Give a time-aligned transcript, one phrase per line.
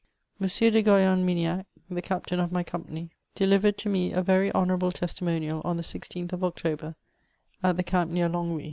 [0.41, 0.47] M.
[0.47, 4.23] de Goyon Miniac, the captain of my company, delivered to me a.
[4.23, 6.95] very honourable testimonial on the 16th of October,
[7.61, 8.59] at the camp near Longwy.